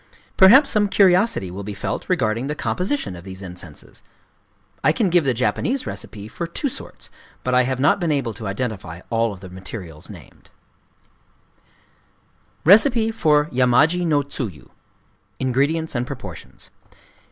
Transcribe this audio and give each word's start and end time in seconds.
Perhaps 0.35 0.71
some 0.71 0.87
curiosity 0.89 1.51
will 1.51 1.61
be 1.61 1.75
felt 1.75 2.09
regarding 2.09 2.47
the 2.47 2.55
composition 2.55 3.15
of 3.15 3.23
these 3.23 3.43
incenses. 3.43 4.01
I 4.83 4.91
can 4.93 5.11
give 5.11 5.25
the 5.25 5.33
Japanese 5.35 5.85
recipes 5.85 6.31
for 6.31 6.47
two 6.47 6.69
sorts; 6.69 7.11
but 7.43 7.53
I 7.53 7.65
have 7.65 7.79
not 7.79 7.99
been 7.99 8.11
able 8.11 8.33
to 8.33 8.47
identify 8.47 9.01
all 9.11 9.31
of 9.31 9.41
the 9.41 9.49
materials 9.51 10.09
named:— 10.09 10.49
Recipe 12.65 13.11
for 13.11 13.45
Yamaji 13.51 14.03
no 14.07 14.23
Tsuyu. 14.23 14.71
Ingredients 15.39 15.93
Proportions. 16.07 16.71